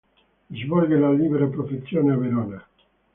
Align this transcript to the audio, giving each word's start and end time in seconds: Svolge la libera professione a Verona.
Svolge 0.49 0.97
la 0.97 1.11
libera 1.11 1.45
professione 1.45 2.13
a 2.13 2.17
Verona. 2.17 2.65